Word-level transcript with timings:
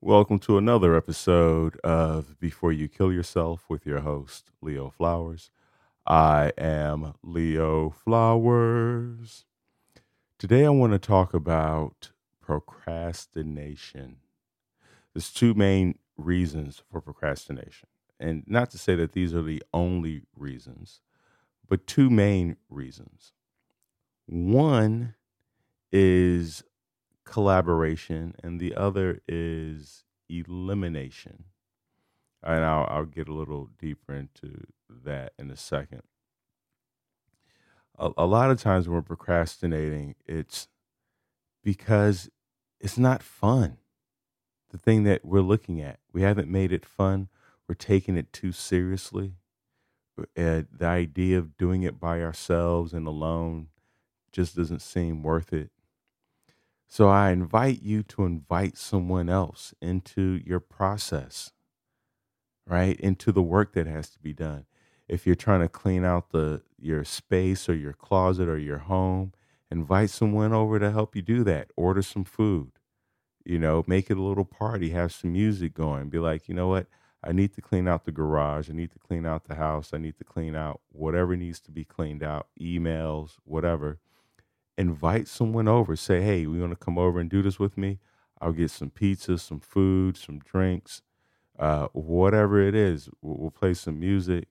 Welcome 0.00 0.38
to 0.40 0.58
another 0.58 0.94
episode 0.94 1.76
of 1.78 2.38
Before 2.38 2.70
You 2.70 2.86
Kill 2.86 3.12
Yourself 3.12 3.64
with 3.68 3.84
your 3.84 3.98
host, 3.98 4.52
Leo 4.62 4.90
Flowers. 4.90 5.50
I 6.06 6.52
am 6.56 7.14
Leo 7.24 7.90
Flowers. 7.90 9.44
Today 10.38 10.64
I 10.64 10.68
want 10.68 10.92
to 10.92 11.00
talk 11.00 11.34
about 11.34 12.12
procrastination. 12.40 14.18
There's 15.12 15.32
two 15.32 15.52
main 15.54 15.98
reasons 16.16 16.80
for 16.88 17.00
procrastination. 17.00 17.88
And 18.20 18.44
not 18.46 18.70
to 18.70 18.78
say 18.78 18.94
that 18.94 19.14
these 19.14 19.34
are 19.34 19.42
the 19.42 19.64
only 19.74 20.22
reasons, 20.36 21.00
but 21.68 21.88
two 21.88 22.08
main 22.08 22.56
reasons. 22.70 23.32
One 24.26 25.16
is 25.90 26.62
collaboration, 27.28 28.34
and 28.42 28.58
the 28.58 28.74
other 28.74 29.20
is 29.28 30.04
elimination. 30.28 31.44
And 32.42 32.64
I'll, 32.64 32.86
I'll 32.88 33.04
get 33.04 33.28
a 33.28 33.34
little 33.34 33.68
deeper 33.78 34.14
into 34.14 34.66
that 35.04 35.32
in 35.38 35.50
a 35.50 35.56
second. 35.56 36.02
A, 37.98 38.10
a 38.16 38.26
lot 38.26 38.50
of 38.50 38.60
times 38.60 38.88
when 38.88 38.96
we're 38.96 39.02
procrastinating, 39.02 40.14
it's 40.26 40.68
because 41.62 42.30
it's 42.80 42.98
not 42.98 43.22
fun. 43.22 43.76
The 44.70 44.78
thing 44.78 45.04
that 45.04 45.24
we're 45.24 45.40
looking 45.40 45.80
at, 45.80 45.98
we 46.12 46.22
haven't 46.22 46.50
made 46.50 46.72
it 46.72 46.86
fun. 46.86 47.28
We're 47.68 47.74
taking 47.74 48.16
it 48.16 48.32
too 48.32 48.52
seriously. 48.52 49.34
Uh, 50.18 50.62
the 50.72 50.86
idea 50.86 51.38
of 51.38 51.56
doing 51.56 51.82
it 51.82 52.00
by 52.00 52.22
ourselves 52.22 52.92
and 52.92 53.06
alone 53.06 53.68
just 54.32 54.56
doesn't 54.56 54.82
seem 54.82 55.22
worth 55.22 55.52
it 55.52 55.70
so 56.88 57.08
I 57.08 57.30
invite 57.30 57.82
you 57.82 58.02
to 58.04 58.24
invite 58.24 58.76
someone 58.78 59.28
else 59.28 59.74
into 59.80 60.40
your 60.44 60.60
process, 60.60 61.52
right? 62.66 62.98
Into 63.00 63.32
the 63.32 63.42
work 63.42 63.72
that 63.74 63.86
has 63.86 64.10
to 64.10 64.18
be 64.18 64.32
done. 64.32 64.66
If 65.08 65.26
you're 65.26 65.36
trying 65.36 65.60
to 65.60 65.68
clean 65.68 66.04
out 66.04 66.30
the 66.30 66.62
your 66.78 67.04
space 67.04 67.68
or 67.68 67.74
your 67.74 67.92
closet 67.92 68.48
or 68.48 68.58
your 68.58 68.78
home, 68.78 69.32
invite 69.70 70.10
someone 70.10 70.52
over 70.52 70.78
to 70.78 70.90
help 70.90 71.16
you 71.16 71.22
do 71.22 71.44
that. 71.44 71.70
Order 71.76 72.02
some 72.02 72.24
food. 72.24 72.72
You 73.44 73.58
know, 73.58 73.84
make 73.86 74.10
it 74.10 74.18
a 74.18 74.22
little 74.22 74.44
party, 74.44 74.90
have 74.90 75.12
some 75.12 75.32
music 75.32 75.74
going. 75.74 76.10
Be 76.10 76.18
like, 76.18 76.48
"You 76.48 76.54
know 76.54 76.68
what? 76.68 76.88
I 77.24 77.32
need 77.32 77.54
to 77.54 77.62
clean 77.62 77.88
out 77.88 78.04
the 78.04 78.12
garage. 78.12 78.70
I 78.70 78.74
need 78.74 78.92
to 78.92 78.98
clean 78.98 79.26
out 79.26 79.44
the 79.46 79.56
house. 79.56 79.92
I 79.94 79.98
need 79.98 80.18
to 80.18 80.24
clean 80.24 80.54
out 80.54 80.80
whatever 80.90 81.36
needs 81.36 81.60
to 81.62 81.72
be 81.72 81.84
cleaned 81.84 82.22
out, 82.22 82.48
emails, 82.60 83.38
whatever." 83.44 83.98
Invite 84.78 85.28
someone 85.28 85.68
over. 85.68 85.96
Say, 85.96 86.22
hey, 86.22 86.46
we 86.46 86.60
want 86.60 86.72
to 86.72 86.76
come 86.84 86.98
over 86.98 87.20
and 87.20 87.28
do 87.28 87.42
this 87.42 87.58
with 87.58 87.76
me. 87.76 87.98
I'll 88.40 88.52
get 88.52 88.70
some 88.70 88.90
pizza, 88.90 89.36
some 89.38 89.60
food, 89.60 90.16
some 90.16 90.38
drinks, 90.38 91.02
uh, 91.58 91.88
whatever 91.92 92.60
it 92.60 92.74
is. 92.74 93.10
We'll, 93.20 93.36
we'll 93.36 93.50
play 93.50 93.74
some 93.74 94.00
music. 94.00 94.48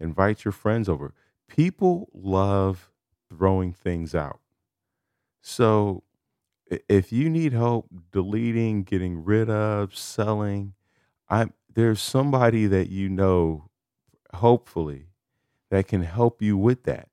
Invite 0.00 0.44
your 0.44 0.52
friends 0.52 0.88
over. 0.88 1.14
People 1.48 2.08
love 2.14 2.90
throwing 3.28 3.72
things 3.72 4.14
out. 4.14 4.40
So 5.42 6.02
if 6.88 7.12
you 7.12 7.28
need 7.28 7.52
help 7.52 7.88
deleting, 8.12 8.84
getting 8.84 9.24
rid 9.24 9.50
of, 9.50 9.94
selling, 9.96 10.74
I'm 11.28 11.52
there's 11.72 12.02
somebody 12.02 12.66
that 12.66 12.88
you 12.88 13.08
know, 13.08 13.70
hopefully, 14.34 15.08
that 15.70 15.86
can 15.88 16.02
help 16.02 16.42
you 16.42 16.56
with 16.56 16.84
that 16.84 17.09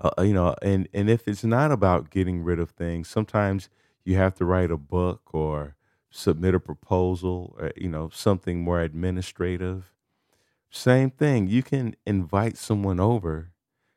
uh, 0.00 0.10
you 0.22 0.32
know, 0.32 0.54
and 0.62 0.88
and 0.94 1.10
if 1.10 1.26
it's 1.28 1.44
not 1.44 1.72
about 1.72 2.10
getting 2.10 2.42
rid 2.42 2.58
of 2.60 2.70
things, 2.70 3.08
sometimes 3.08 3.68
you 4.04 4.16
have 4.16 4.34
to 4.36 4.44
write 4.44 4.70
a 4.70 4.76
book 4.76 5.22
or 5.34 5.76
submit 6.10 6.54
a 6.54 6.60
proposal, 6.60 7.56
or, 7.58 7.72
you 7.76 7.88
know, 7.88 8.08
something 8.12 8.60
more 8.60 8.80
administrative. 8.80 9.92
Same 10.70 11.10
thing. 11.10 11.48
You 11.48 11.62
can 11.62 11.96
invite 12.06 12.56
someone 12.58 13.00
over 13.00 13.52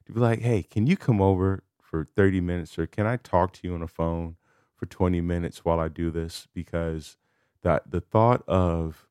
to 0.05 0.13
be 0.13 0.19
like, 0.19 0.39
"Hey, 0.41 0.63
can 0.63 0.87
you 0.87 0.97
come 0.97 1.21
over 1.21 1.63
for 1.81 2.05
30 2.05 2.41
minutes 2.41 2.77
or 2.79 2.87
can 2.87 3.07
I 3.07 3.17
talk 3.17 3.53
to 3.53 3.67
you 3.67 3.73
on 3.73 3.81
the 3.81 3.87
phone 3.87 4.37
for 4.75 4.85
20 4.87 5.21
minutes 5.21 5.65
while 5.65 5.79
I 5.79 5.89
do 5.89 6.11
this?" 6.11 6.47
Because 6.53 7.17
that 7.63 7.91
the 7.91 8.01
thought 8.01 8.43
of 8.47 9.07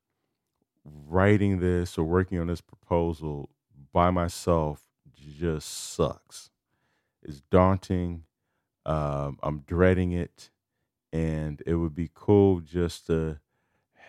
writing 0.85 1.59
this 1.61 1.97
or 1.97 2.05
working 2.05 2.39
on 2.39 2.47
this 2.47 2.61
proposal 2.61 3.51
by 3.93 4.11
myself 4.11 4.89
just 5.13 5.69
sucks 5.69 6.50
is 7.23 7.41
daunting. 7.51 8.23
Um, 8.85 9.39
I'm 9.43 9.59
dreading 9.59 10.11
it, 10.11 10.49
and 11.13 11.61
it 11.65 11.75
would 11.75 11.95
be 11.95 12.09
cool 12.13 12.61
just 12.61 13.07
to 13.07 13.39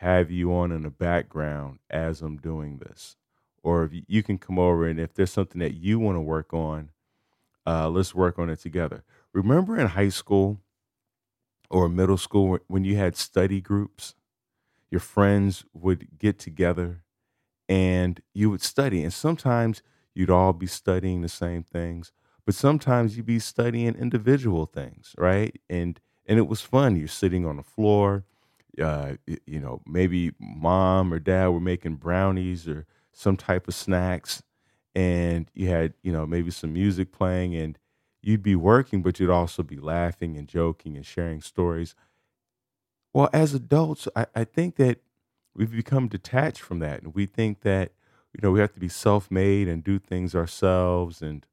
have 0.00 0.30
you 0.30 0.52
on 0.54 0.72
in 0.72 0.82
the 0.82 0.90
background 0.90 1.78
as 1.90 2.22
I'm 2.22 2.36
doing 2.36 2.78
this. 2.78 3.16
Or 3.62 3.84
if 3.84 3.92
you 4.08 4.22
can 4.22 4.38
come 4.38 4.58
over 4.58 4.88
and 4.88 4.98
if 4.98 5.14
there's 5.14 5.30
something 5.30 5.60
that 5.60 5.74
you 5.74 5.98
want 5.98 6.16
to 6.16 6.20
work 6.20 6.52
on, 6.52 6.90
uh, 7.66 7.88
let's 7.88 8.14
work 8.14 8.38
on 8.38 8.50
it 8.50 8.58
together. 8.60 9.04
Remember 9.32 9.78
in 9.78 9.88
high 9.88 10.08
school 10.08 10.58
or 11.70 11.88
middle 11.88 12.18
school 12.18 12.58
when 12.66 12.84
you 12.84 12.96
had 12.96 13.16
study 13.16 13.60
groups, 13.60 14.14
your 14.90 15.00
friends 15.00 15.64
would 15.72 16.18
get 16.18 16.38
together 16.38 17.04
and 17.68 18.20
you 18.34 18.50
would 18.50 18.62
study, 18.62 19.02
and 19.02 19.12
sometimes 19.12 19.82
you'd 20.14 20.30
all 20.30 20.52
be 20.52 20.66
studying 20.66 21.22
the 21.22 21.28
same 21.28 21.62
things 21.62 22.12
but 22.46 22.54
sometimes 22.54 23.16
you'd 23.16 23.26
be 23.26 23.38
studying 23.38 23.94
individual 23.94 24.66
things, 24.66 25.14
right? 25.18 25.60
And 25.70 26.00
and 26.26 26.38
it 26.38 26.46
was 26.46 26.60
fun. 26.60 26.96
You're 26.96 27.08
sitting 27.08 27.44
on 27.46 27.56
the 27.56 27.62
floor, 27.62 28.24
uh, 28.80 29.14
you 29.26 29.60
know, 29.60 29.82
maybe 29.86 30.32
mom 30.40 31.12
or 31.12 31.18
dad 31.18 31.48
were 31.48 31.60
making 31.60 31.96
brownies 31.96 32.68
or 32.68 32.86
some 33.12 33.36
type 33.36 33.68
of 33.68 33.74
snacks, 33.74 34.42
and 34.94 35.50
you 35.54 35.68
had, 35.68 35.94
you 36.02 36.12
know, 36.12 36.26
maybe 36.26 36.50
some 36.50 36.72
music 36.72 37.12
playing, 37.12 37.54
and 37.54 37.78
you'd 38.22 38.42
be 38.42 38.56
working, 38.56 39.02
but 39.02 39.18
you'd 39.20 39.30
also 39.30 39.62
be 39.62 39.76
laughing 39.78 40.36
and 40.36 40.48
joking 40.48 40.96
and 40.96 41.04
sharing 41.04 41.40
stories. 41.40 41.94
Well, 43.12 43.28
as 43.32 43.54
adults, 43.54 44.08
I, 44.16 44.26
I 44.34 44.44
think 44.44 44.76
that 44.76 45.00
we've 45.54 45.70
become 45.70 46.08
detached 46.08 46.60
from 46.60 46.78
that, 46.80 47.02
and 47.02 47.14
we 47.14 47.26
think 47.26 47.60
that 47.60 47.92
you 48.32 48.40
know 48.42 48.50
we 48.50 48.60
have 48.60 48.72
to 48.74 48.80
be 48.80 48.88
self-made 48.88 49.68
and 49.68 49.84
do 49.84 49.98
things 49.98 50.34
ourselves 50.34 51.20
and 51.22 51.46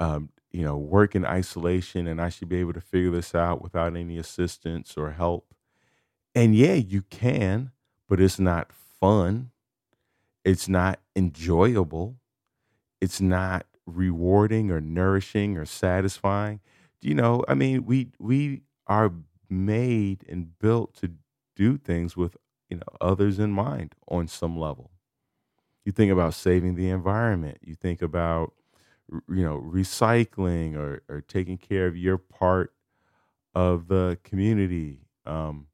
um, 0.00 0.30
you 0.52 0.64
know, 0.64 0.78
work 0.78 1.16
in 1.16 1.26
isolation 1.26 2.08
and 2.08 2.20
I 2.22 2.30
should 2.30 2.50
be 2.50 2.58
able 2.58 2.74
to 2.74 2.82
figure 2.82 3.12
this 3.12 3.34
out 3.36 3.62
without 3.62 3.96
any 3.96 4.18
assistance 4.18 4.96
or 4.98 5.12
help. 5.12 5.54
And 6.34 6.54
yeah, 6.54 6.74
you 6.74 7.02
can, 7.02 7.72
but 8.08 8.20
it's 8.20 8.38
not 8.38 8.72
fun. 8.72 9.50
It's 10.44 10.68
not 10.68 11.00
enjoyable. 11.16 12.16
It's 13.00 13.20
not 13.20 13.66
rewarding 13.86 14.70
or 14.70 14.80
nourishing 14.80 15.56
or 15.56 15.64
satisfying. 15.66 16.60
You 17.02 17.14
know, 17.14 17.44
I 17.48 17.54
mean, 17.54 17.86
we 17.86 18.10
we 18.18 18.62
are 18.86 19.12
made 19.48 20.24
and 20.28 20.58
built 20.58 20.94
to 20.96 21.12
do 21.56 21.78
things 21.78 22.16
with, 22.16 22.36
you 22.68 22.78
know, 22.78 22.84
others 23.00 23.38
in 23.38 23.52
mind 23.52 23.94
on 24.08 24.28
some 24.28 24.58
level. 24.58 24.90
You 25.84 25.92
think 25.92 26.12
about 26.12 26.34
saving 26.34 26.74
the 26.74 26.90
environment. 26.90 27.58
You 27.62 27.74
think 27.74 28.02
about 28.02 28.54
you 29.28 29.44
know, 29.44 29.60
recycling 29.60 30.76
or, 30.76 31.02
or 31.08 31.20
taking 31.20 31.58
care 31.58 31.86
of 31.86 31.96
your 31.96 32.18
part 32.18 32.72
of 33.54 33.88
the 33.88 34.18
community. 34.22 35.00
Um, 35.26 35.66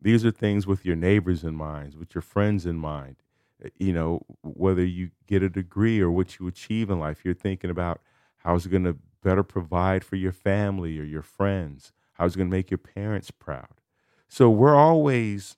these 0.00 0.24
are 0.24 0.30
things 0.30 0.66
with 0.66 0.84
your 0.84 0.96
neighbors 0.96 1.44
in 1.44 1.54
mind, 1.54 1.94
with 1.94 2.14
your 2.14 2.22
friends 2.22 2.66
in 2.66 2.76
mind. 2.76 3.16
Uh, 3.64 3.68
you 3.78 3.92
know, 3.92 4.20
whether 4.42 4.84
you 4.84 5.10
get 5.26 5.42
a 5.42 5.48
degree 5.48 6.00
or 6.00 6.10
what 6.10 6.38
you 6.38 6.46
achieve 6.46 6.90
in 6.90 6.98
life, 6.98 7.24
you're 7.24 7.34
thinking 7.34 7.70
about 7.70 8.00
how's 8.38 8.66
it 8.66 8.70
going 8.70 8.84
to 8.84 8.96
better 9.22 9.42
provide 9.42 10.04
for 10.04 10.16
your 10.16 10.32
family 10.32 10.98
or 10.98 11.04
your 11.04 11.22
friends, 11.22 11.92
how's 12.12 12.34
it 12.34 12.38
going 12.38 12.50
to 12.50 12.56
make 12.56 12.70
your 12.70 12.78
parents 12.78 13.30
proud. 13.30 13.80
So 14.28 14.50
we're 14.50 14.76
always, 14.76 15.56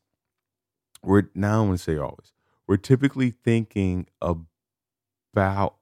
we're 1.02 1.24
now 1.34 1.62
I'm 1.62 1.68
going 1.68 1.78
to 1.78 1.82
say 1.82 1.96
always, 1.96 2.32
we're 2.68 2.76
typically 2.76 3.30
thinking 3.30 4.06
about 4.20 5.76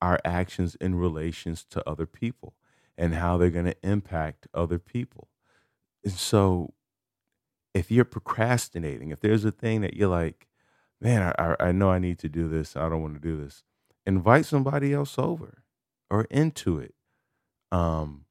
our 0.00 0.18
actions 0.24 0.76
in 0.76 0.94
relations 0.94 1.64
to 1.70 1.88
other 1.88 2.06
people 2.06 2.54
and 2.96 3.14
how 3.14 3.36
they're 3.36 3.50
going 3.50 3.66
to 3.66 3.76
impact 3.82 4.46
other 4.52 4.78
people. 4.78 5.28
And 6.04 6.12
so 6.12 6.74
if 7.74 7.90
you're 7.90 8.04
procrastinating, 8.04 9.10
if 9.10 9.20
there's 9.20 9.44
a 9.44 9.52
thing 9.52 9.80
that 9.82 9.94
you're 9.94 10.08
like, 10.08 10.48
man, 11.00 11.32
I, 11.38 11.56
I 11.60 11.72
know 11.72 11.90
I 11.90 11.98
need 11.98 12.18
to 12.20 12.28
do 12.28 12.48
this, 12.48 12.76
I 12.76 12.88
don't 12.88 13.02
want 13.02 13.14
to 13.14 13.20
do 13.20 13.42
this, 13.42 13.62
invite 14.06 14.46
somebody 14.46 14.92
else 14.92 15.18
over 15.18 15.62
or 16.10 16.24
into 16.30 16.78
it. 16.78 16.94
Um, 17.72 18.24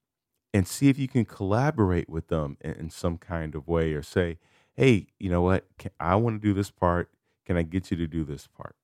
and 0.54 0.68
see 0.68 0.90
if 0.90 0.98
you 0.98 1.08
can 1.08 1.26
collaborate 1.26 2.10
with 2.10 2.28
them 2.28 2.58
in, 2.62 2.72
in 2.74 2.90
some 2.90 3.18
kind 3.18 3.56
of 3.56 3.68
way 3.68 3.94
or 3.94 4.02
say, 4.02 4.38
hey, 4.76 5.08
you 5.20 5.30
know 5.30 5.42
what? 5.42 5.68
Can, 5.78 5.92
I 6.00 6.16
want 6.16 6.42
to 6.42 6.48
do 6.48 6.54
this 6.54 6.72
part. 6.72 7.10
Can 7.46 7.58
I 7.58 7.64
get 7.64 7.92
you 7.92 7.98
to 7.98 8.08
do 8.08 8.24
this 8.24 8.48
part? 8.48 8.76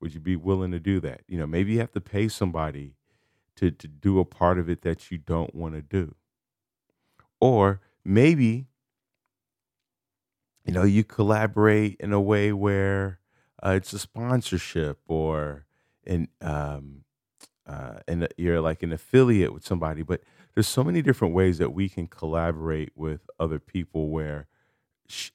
Would 0.00 0.14
you 0.14 0.20
be 0.20 0.36
willing 0.36 0.70
to 0.72 0.80
do 0.80 1.00
that? 1.00 1.22
You 1.28 1.38
know, 1.38 1.46
maybe 1.46 1.72
you 1.72 1.80
have 1.80 1.92
to 1.92 2.00
pay 2.00 2.28
somebody 2.28 2.94
to, 3.56 3.70
to 3.70 3.88
do 3.88 4.18
a 4.18 4.24
part 4.24 4.58
of 4.58 4.68
it 4.70 4.82
that 4.82 5.10
you 5.10 5.18
don't 5.18 5.54
want 5.54 5.74
to 5.74 5.82
do. 5.82 6.14
Or 7.40 7.80
maybe 8.04 8.66
you 10.64 10.72
know, 10.72 10.84
you 10.84 11.04
collaborate 11.04 11.96
in 12.00 12.12
a 12.12 12.20
way 12.20 12.52
where 12.52 13.18
uh, 13.64 13.70
it's 13.70 13.92
a 13.92 13.98
sponsorship 13.98 14.98
or 15.08 15.66
in 16.04 16.28
um, 16.40 17.04
uh, 17.66 18.00
and 18.08 18.28
you're 18.36 18.60
like 18.60 18.82
an 18.82 18.92
affiliate 18.92 19.52
with 19.52 19.64
somebody. 19.64 20.02
But 20.02 20.22
there's 20.54 20.68
so 20.68 20.84
many 20.84 21.02
different 21.02 21.34
ways 21.34 21.58
that 21.58 21.72
we 21.72 21.88
can 21.88 22.06
collaborate 22.06 22.92
with 22.94 23.28
other 23.38 23.58
people 23.58 24.10
where 24.10 24.46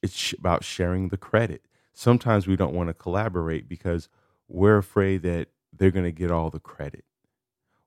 it's 0.01 0.33
about 0.33 0.63
sharing 0.63 1.09
the 1.09 1.18
credit. 1.18 1.65
Sometimes 1.94 2.47
we 2.47 2.56
don't 2.56 2.73
want 2.73 2.89
to 2.89 2.94
collaborate 2.94 3.68
because 3.69 4.09
we're 4.47 4.77
afraid 4.77 5.24
that 5.24 5.50
they're 5.74 5.92
going 5.92 6.06
to 6.06 6.12
get 6.12 6.31
all 6.31 6.50
the 6.50 6.59
credit 6.59 7.06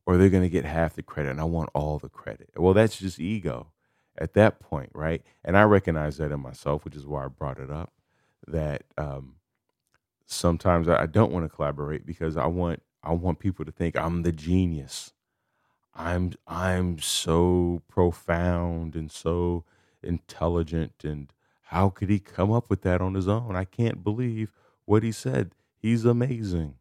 or 0.06 0.16
they're 0.16 0.30
going 0.30 0.42
to 0.42 0.48
get 0.48 0.64
half 0.64 0.94
the 0.94 1.02
credit 1.02 1.30
and 1.30 1.40
I 1.40 1.44
want 1.44 1.70
all 1.74 1.98
the 1.98 2.08
credit. 2.08 2.50
Well, 2.56 2.74
that's 2.74 2.98
just 2.98 3.20
ego 3.20 3.68
at 4.18 4.34
that 4.34 4.60
point, 4.60 4.90
right? 4.94 5.22
And 5.44 5.56
I 5.56 5.62
recognize 5.62 6.18
that 6.18 6.32
in 6.32 6.40
myself, 6.40 6.84
which 6.84 6.96
is 6.96 7.06
why 7.06 7.24
I 7.24 7.28
brought 7.28 7.58
it 7.58 7.70
up 7.70 7.92
that 8.48 8.84
um, 8.96 9.36
sometimes 10.26 10.88
I 10.88 11.06
don't 11.06 11.32
want 11.32 11.44
to 11.44 11.54
collaborate 11.54 12.06
because 12.06 12.36
I 12.36 12.46
want 12.46 12.82
I 13.02 13.12
want 13.12 13.38
people 13.38 13.64
to 13.64 13.72
think 13.72 13.96
I'm 13.96 14.22
the 14.22 14.32
genius. 14.32 15.12
I'm 15.94 16.32
I'm 16.46 16.98
so 17.00 17.82
profound 17.88 18.94
and 18.96 19.10
so 19.10 19.64
intelligent 20.02 20.94
and 21.04 21.32
how 21.66 21.90
could 21.90 22.10
he 22.10 22.18
come 22.18 22.52
up 22.52 22.70
with 22.70 22.82
that 22.82 23.00
on 23.00 23.14
his 23.14 23.28
own? 23.28 23.56
I 23.56 23.64
can't 23.64 24.04
believe 24.04 24.52
what 24.86 25.02
he 25.02 25.12
said. 25.12 25.52
He's 25.78 26.04
amazing. 26.04 26.74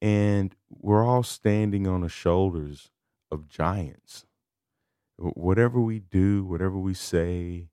And 0.00 0.54
we're 0.68 1.04
all 1.04 1.22
standing 1.22 1.86
on 1.86 2.00
the 2.00 2.08
shoulders 2.08 2.90
of 3.30 3.48
giants. 3.48 4.26
Whatever 5.16 5.80
we 5.80 6.00
do, 6.00 6.44
whatever 6.44 6.78
we 6.78 6.94
say, 6.94 7.68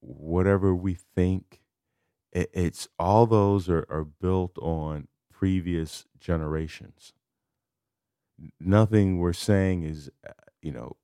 whatever 0.00 0.74
we 0.74 0.94
think, 0.94 1.62
it's 2.32 2.88
all 2.98 3.26
those 3.26 3.68
are, 3.68 3.86
are 3.88 4.04
built 4.04 4.56
on 4.58 5.08
previous 5.32 6.04
generations. 6.20 7.12
Nothing 8.60 9.18
we're 9.18 9.32
saying 9.32 9.82
is, 9.82 10.10
uh, 10.26 10.32
you 10.62 10.70
know, 10.70 10.96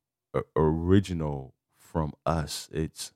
original 0.54 1.54
from 1.76 2.12
us. 2.25 2.68
It's 2.72 3.12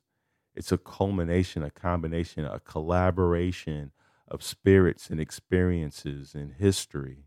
it's 0.55 0.71
a 0.71 0.77
culmination, 0.77 1.61
a 1.61 1.69
combination, 1.69 2.43
a 2.45 2.59
collaboration 2.59 3.91
of 4.27 4.43
spirits 4.43 5.09
and 5.09 5.19
experiences 5.19 6.35
and 6.35 6.53
history 6.53 7.25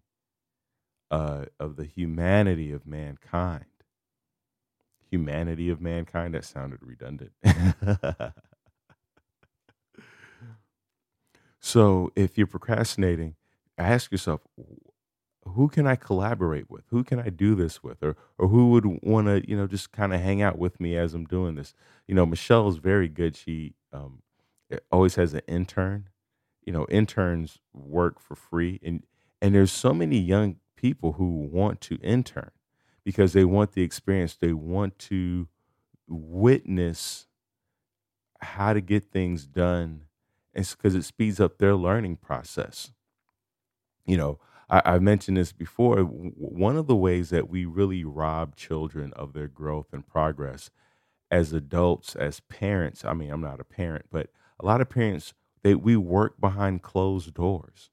uh, 1.11 1.47
of 1.59 1.77
the 1.77 1.85
humanity 1.85 2.73
of 2.73 2.87
mankind. 2.87 3.65
Humanity 5.11 5.71
of 5.71 5.81
mankind, 5.81 6.35
that 6.35 6.45
sounded 6.45 6.81
redundant. 6.83 7.33
so 11.61 12.13
if 12.15 12.39
you're 12.39 12.47
procrastinating, 12.47 13.35
ask 13.77 14.13
yourself, 14.13 14.43
who 15.45 15.69
can 15.69 15.87
I 15.87 15.97
collaborate 15.97 16.71
with? 16.71 16.85
Who 16.91 17.03
can 17.03 17.19
I 17.19 17.31
do 17.31 17.55
this 17.55 17.83
with? 17.83 18.03
Or 18.03 18.17
or 18.39 18.49
who 18.49 18.71
would 18.71 18.85
want 19.03 19.27
to, 19.27 19.49
you 19.49 19.57
know, 19.57 19.67
just 19.67 19.91
kind 19.91 20.13
of 20.15 20.21
hang 20.21 20.43
out 20.43 20.59
with 20.59 20.81
me 20.81 20.97
as 20.97 21.15
I'm 21.15 21.25
doing 21.25 21.57
this? 21.57 21.75
You 22.07 22.15
know, 22.15 22.27
Michelle 22.27 22.69
is 22.69 22.77
very 22.77 23.09
good. 23.09 23.37
She 23.37 23.75
um, 23.93 24.23
always 24.93 25.17
has 25.17 25.35
an 25.35 25.43
intern 25.49 26.09
you 26.65 26.73
know 26.73 26.87
interns 26.91 27.59
work 27.73 28.21
for 28.21 28.35
free 28.35 28.81
and 28.83 29.05
and 29.43 29.55
there's 29.55 29.73
so 29.73 29.93
many 29.95 30.19
young 30.19 30.57
people 30.77 31.13
who 31.13 31.49
want 31.51 31.81
to 31.83 31.97
intern 31.97 32.51
because 33.05 33.33
they 33.33 33.45
want 33.45 33.73
the 33.73 33.83
experience. 33.83 34.35
They 34.35 34.53
want 34.53 34.99
to 35.01 35.49
witness 36.09 37.27
how 38.41 38.73
to 38.73 38.81
get 38.81 39.11
things 39.11 39.47
done. 39.47 40.03
It's 40.55 40.75
because 40.75 40.95
it 40.95 41.05
speeds 41.05 41.41
up 41.41 41.59
their 41.59 41.75
learning 41.77 42.17
process. 42.17 42.93
You 44.07 44.17
know 44.17 44.39
I, 44.69 44.83
i've 44.85 45.03
mentioned 45.03 45.37
this 45.37 45.53
before 45.53 46.03
one 46.03 46.77
of 46.77 46.87
the 46.87 46.97
ways 46.97 47.31
that 47.31 47.49
we 47.49 47.65
really 47.65 48.05
rob 48.05 48.57
children 48.57 49.13
of 49.15 49.33
their 49.33 49.49
growth 49.49 49.89
and 49.93 50.07
progress 50.07 50.71
as 51.31 51.53
adults 51.53 52.17
as 52.17 52.41
parents 52.41 53.05
i 53.05 53.15
mean 53.15 53.31
i'm 53.31 53.41
not 53.43 53.61
a 53.61 53.65
parent 53.65 54.07
but 54.11 54.31
a 54.61 54.67
lot 54.67 54.81
of 54.81 54.89
parents 54.91 55.35
they 55.63 55.75
we 55.75 55.97
work 55.97 56.41
behind 56.41 56.83
closed 56.83 57.35
doors. 57.35 57.91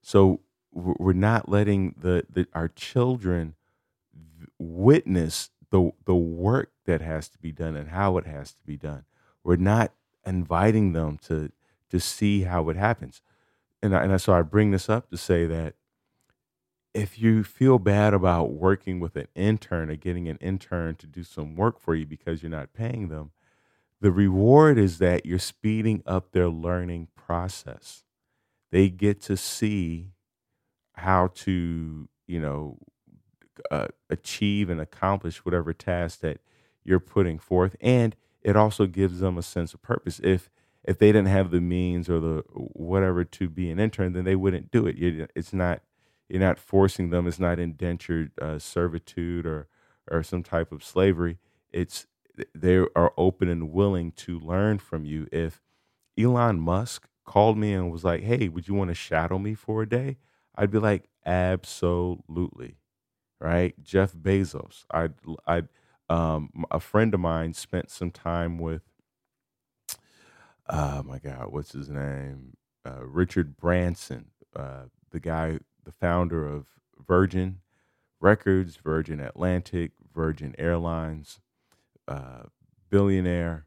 So 0.00 0.40
we're 0.72 1.12
not 1.12 1.48
letting 1.48 1.94
the, 1.98 2.24
the 2.30 2.46
our 2.54 2.68
children 2.68 3.54
witness 4.58 5.50
the 5.70 5.92
the 6.04 6.14
work 6.14 6.72
that 6.86 7.00
has 7.00 7.28
to 7.28 7.38
be 7.38 7.52
done 7.52 7.76
and 7.76 7.90
how 7.90 8.16
it 8.16 8.26
has 8.26 8.52
to 8.52 8.62
be 8.62 8.76
done. 8.76 9.04
We're 9.44 9.56
not 9.56 9.92
inviting 10.26 10.92
them 10.92 11.18
to 11.24 11.52
to 11.90 12.00
see 12.00 12.42
how 12.42 12.68
it 12.68 12.76
happens. 12.76 13.22
And 13.82 13.94
I, 13.96 14.04
and 14.04 14.20
so 14.20 14.32
I 14.32 14.42
bring 14.42 14.70
this 14.72 14.88
up 14.88 15.10
to 15.10 15.16
say 15.16 15.46
that 15.46 15.74
if 16.94 17.18
you 17.18 17.44
feel 17.44 17.78
bad 17.78 18.12
about 18.12 18.50
working 18.52 18.98
with 18.98 19.14
an 19.16 19.28
intern 19.34 19.90
or 19.90 19.96
getting 19.96 20.28
an 20.28 20.38
intern 20.40 20.96
to 20.96 21.06
do 21.06 21.22
some 21.22 21.54
work 21.54 21.78
for 21.78 21.94
you 21.94 22.04
because 22.06 22.42
you're 22.42 22.50
not 22.50 22.72
paying 22.72 23.08
them, 23.08 23.30
the 24.00 24.12
reward 24.12 24.78
is 24.78 24.98
that 24.98 25.26
you're 25.26 25.38
speeding 25.38 26.02
up 26.06 26.32
their 26.32 26.48
learning 26.48 27.08
process. 27.16 28.04
They 28.70 28.88
get 28.88 29.20
to 29.22 29.36
see 29.36 30.12
how 30.94 31.28
to, 31.34 32.08
you 32.26 32.40
know, 32.40 32.78
uh, 33.70 33.88
achieve 34.10 34.70
and 34.70 34.80
accomplish 34.80 35.44
whatever 35.44 35.72
task 35.72 36.20
that 36.20 36.38
you're 36.84 37.00
putting 37.00 37.38
forth, 37.38 37.76
and 37.80 38.14
it 38.42 38.56
also 38.56 38.86
gives 38.86 39.20
them 39.20 39.36
a 39.36 39.42
sense 39.42 39.74
of 39.74 39.82
purpose. 39.82 40.20
If 40.22 40.50
if 40.84 40.98
they 40.98 41.08
didn't 41.08 41.28
have 41.28 41.50
the 41.50 41.60
means 41.60 42.08
or 42.08 42.20
the 42.20 42.42
whatever 42.52 43.24
to 43.24 43.48
be 43.48 43.70
an 43.70 43.78
intern, 43.80 44.12
then 44.12 44.24
they 44.24 44.36
wouldn't 44.36 44.70
do 44.70 44.86
it. 44.86 44.96
It's 45.34 45.52
not 45.52 45.82
you're 46.28 46.40
not 46.40 46.58
forcing 46.58 47.10
them. 47.10 47.26
It's 47.26 47.40
not 47.40 47.58
indentured 47.58 48.32
uh, 48.40 48.58
servitude 48.58 49.46
or 49.46 49.66
or 50.10 50.22
some 50.22 50.42
type 50.42 50.72
of 50.72 50.84
slavery. 50.84 51.38
It's 51.72 52.06
they 52.54 52.76
are 52.76 53.12
open 53.16 53.48
and 53.48 53.72
willing 53.72 54.12
to 54.12 54.38
learn 54.38 54.78
from 54.78 55.04
you. 55.04 55.28
If 55.32 55.62
Elon 56.18 56.60
Musk 56.60 57.08
called 57.24 57.58
me 57.58 57.72
and 57.72 57.90
was 57.90 58.04
like, 58.04 58.22
"Hey, 58.22 58.48
would 58.48 58.68
you 58.68 58.74
want 58.74 58.88
to 58.88 58.94
shadow 58.94 59.38
me 59.38 59.54
for 59.54 59.82
a 59.82 59.88
day?" 59.88 60.18
I'd 60.54 60.70
be 60.70 60.78
like, 60.78 61.08
"Absolutely." 61.26 62.76
Right? 63.40 63.74
Jeff 63.82 64.12
Bezos. 64.14 64.84
I 64.92 65.10
I 65.46 65.64
um 66.08 66.64
a 66.70 66.80
friend 66.80 67.14
of 67.14 67.20
mine 67.20 67.54
spent 67.54 67.90
some 67.90 68.10
time 68.10 68.58
with 68.58 68.82
oh 70.68 71.02
my 71.02 71.18
god, 71.18 71.48
what's 71.50 71.72
his 71.72 71.88
name? 71.88 72.56
Uh, 72.84 73.04
Richard 73.04 73.56
Branson, 73.56 74.26
uh, 74.56 74.84
the 75.10 75.20
guy, 75.20 75.58
the 75.84 75.92
founder 75.92 76.46
of 76.46 76.66
Virgin 77.06 77.60
Records, 78.20 78.76
Virgin 78.76 79.20
Atlantic, 79.20 79.92
Virgin 80.14 80.54
Airlines 80.58 81.40
uh, 82.08 82.44
billionaire, 82.90 83.66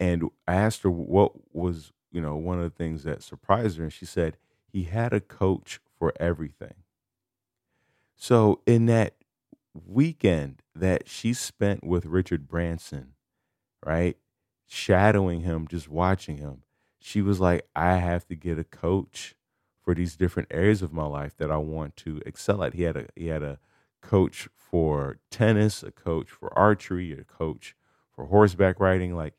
and 0.00 0.30
I 0.46 0.56
asked 0.56 0.82
her 0.82 0.90
what 0.90 1.32
was 1.54 1.92
you 2.12 2.20
know 2.20 2.36
one 2.36 2.58
of 2.58 2.64
the 2.64 2.76
things 2.76 3.04
that 3.04 3.22
surprised 3.22 3.78
her, 3.78 3.84
and 3.84 3.92
she 3.92 4.06
said 4.06 4.36
he 4.66 4.84
had 4.84 5.12
a 5.12 5.20
coach 5.20 5.80
for 5.98 6.12
everything. 6.18 6.74
So 8.16 8.60
in 8.66 8.86
that 8.86 9.14
weekend 9.74 10.62
that 10.74 11.08
she 11.08 11.32
spent 11.32 11.84
with 11.84 12.06
Richard 12.06 12.48
Branson, 12.48 13.14
right, 13.84 14.16
shadowing 14.66 15.42
him, 15.42 15.68
just 15.68 15.88
watching 15.88 16.38
him, 16.38 16.62
she 16.98 17.22
was 17.22 17.40
like, 17.40 17.66
I 17.76 17.96
have 17.96 18.26
to 18.28 18.34
get 18.34 18.58
a 18.58 18.64
coach 18.64 19.34
for 19.82 19.94
these 19.94 20.16
different 20.16 20.48
areas 20.50 20.82
of 20.82 20.92
my 20.92 21.04
life 21.04 21.36
that 21.36 21.50
I 21.50 21.58
want 21.58 21.96
to 21.98 22.20
excel 22.24 22.62
at. 22.62 22.74
He 22.74 22.82
had 22.82 22.96
a 22.96 23.06
he 23.14 23.26
had 23.28 23.42
a 23.42 23.58
coach 24.04 24.48
for 24.54 25.18
tennis, 25.30 25.82
a 25.82 25.90
coach 25.90 26.30
for 26.30 26.56
archery, 26.56 27.12
a 27.12 27.24
coach 27.24 27.74
for 28.14 28.26
horseback 28.26 28.78
riding, 28.78 29.16
like 29.16 29.34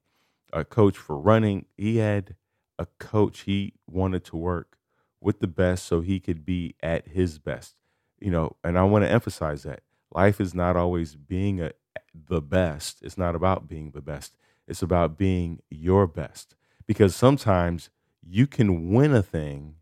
a 0.51 0.65
coach 0.65 0.97
for 0.97 1.17
running. 1.17 1.65
He 1.77 1.97
had 1.97 2.35
a 2.79 2.87
coach 2.99 3.41
he 3.41 3.73
wanted 3.87 4.23
to 4.25 4.37
work 4.37 4.77
with 5.21 5.39
the 5.39 5.47
best 5.47 5.85
so 5.85 6.01
he 6.01 6.19
could 6.19 6.45
be 6.45 6.75
at 6.81 7.07
his 7.07 7.39
best. 7.39 7.75
You 8.19 8.31
know, 8.31 8.55
and 8.63 8.77
I 8.77 8.83
want 8.83 9.05
to 9.05 9.11
emphasize 9.11 9.63
that 9.63 9.81
life 10.13 10.41
is 10.41 10.53
not 10.53 10.75
always 10.75 11.15
being 11.15 11.61
a, 11.61 11.71
the 12.13 12.41
best. 12.41 13.01
It's 13.01 13.17
not 13.17 13.35
about 13.35 13.67
being 13.67 13.91
the 13.91 14.01
best. 14.01 14.35
It's 14.67 14.81
about 14.81 15.17
being 15.17 15.61
your 15.69 16.07
best. 16.07 16.55
Because 16.87 17.15
sometimes 17.15 17.89
you 18.27 18.47
can 18.47 18.91
win 18.91 19.13
a 19.13 19.21
thing 19.21 19.75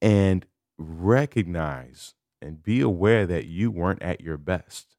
and 0.00 0.46
recognize 0.78 2.14
and 2.44 2.62
be 2.62 2.80
aware 2.80 3.26
that 3.26 3.46
you 3.46 3.70
weren't 3.70 4.02
at 4.02 4.20
your 4.20 4.36
best. 4.36 4.96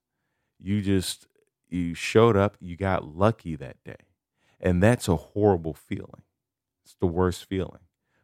You 0.60 0.82
just 0.82 1.28
you 1.70 1.94
showed 1.94 2.38
up, 2.38 2.58
you 2.60 2.78
got 2.78 3.16
lucky 3.16 3.56
that 3.56 3.84
day. 3.84 4.08
And 4.60 4.82
that's 4.82 5.08
a 5.08 5.16
horrible 5.16 5.74
feeling. 5.74 6.24
It's 6.84 6.96
the 7.00 7.08
worst 7.08 7.46
feeling. 7.46 7.82